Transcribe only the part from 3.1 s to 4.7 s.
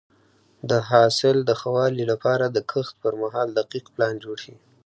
مهال دقیق پلان جوړ شي.